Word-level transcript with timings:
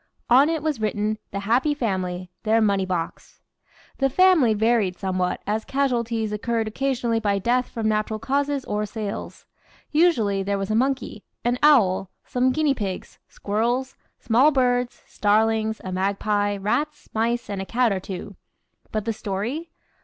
On 0.31 0.49
it 0.49 0.63
was 0.63 0.81
written 0.81 1.19
"The 1.29 1.41
Happy 1.41 1.75
Family 1.75 2.31
their 2.41 2.59
money 2.59 2.87
box." 2.87 3.39
The 3.99 4.09
family 4.09 4.55
varied 4.55 4.97
somewhat, 4.97 5.41
as 5.45 5.63
casualties 5.63 6.31
occurred 6.31 6.67
occasionally 6.67 7.19
by 7.19 7.37
death 7.37 7.69
from 7.69 7.87
natural 7.87 8.17
causes 8.17 8.65
or 8.65 8.87
sales. 8.87 9.45
Usually, 9.91 10.41
there 10.41 10.57
was 10.57 10.71
a 10.71 10.75
Monkey, 10.75 11.23
an 11.45 11.59
Owl, 11.61 12.09
some 12.25 12.51
Guinea 12.51 12.73
pigs, 12.73 13.19
Squirrels, 13.29 13.95
small 14.17 14.49
birds, 14.49 15.03
Starlings, 15.05 15.79
a 15.83 15.91
Magpie, 15.91 16.57
Rats, 16.57 17.07
Mice, 17.13 17.47
and 17.47 17.61
a 17.61 17.65
Cat 17.67 17.91
or 17.91 17.99
two. 17.99 18.35
But 18.91 19.05
the 19.05 19.13
story? 19.13 19.69